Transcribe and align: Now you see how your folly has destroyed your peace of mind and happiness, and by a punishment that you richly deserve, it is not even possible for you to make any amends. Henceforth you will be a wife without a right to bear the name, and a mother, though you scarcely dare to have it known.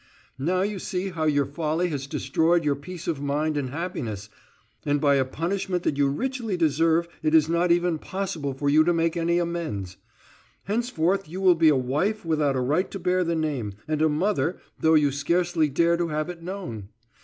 Now 0.39 0.63
you 0.63 0.79
see 0.79 1.09
how 1.11 1.25
your 1.25 1.45
folly 1.45 1.89
has 1.89 2.07
destroyed 2.07 2.65
your 2.65 2.75
peace 2.75 3.07
of 3.07 3.21
mind 3.21 3.55
and 3.55 3.69
happiness, 3.69 4.29
and 4.83 4.99
by 4.99 5.13
a 5.13 5.23
punishment 5.25 5.83
that 5.83 5.95
you 5.95 6.07
richly 6.07 6.57
deserve, 6.57 7.07
it 7.21 7.35
is 7.35 7.47
not 7.47 7.71
even 7.71 7.99
possible 7.99 8.55
for 8.55 8.67
you 8.67 8.83
to 8.83 8.93
make 8.95 9.15
any 9.15 9.37
amends. 9.37 9.97
Henceforth 10.63 11.29
you 11.29 11.39
will 11.39 11.53
be 11.53 11.69
a 11.69 11.75
wife 11.75 12.25
without 12.25 12.55
a 12.55 12.61
right 12.61 12.89
to 12.89 12.97
bear 12.97 13.23
the 13.23 13.35
name, 13.35 13.75
and 13.87 14.01
a 14.01 14.09
mother, 14.09 14.57
though 14.79 14.95
you 14.95 15.11
scarcely 15.11 15.69
dare 15.69 15.97
to 15.97 16.07
have 16.07 16.31
it 16.31 16.41
known. 16.41 16.89